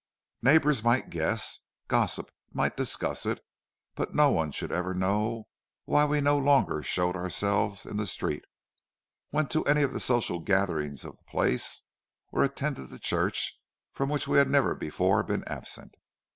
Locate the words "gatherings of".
10.39-11.17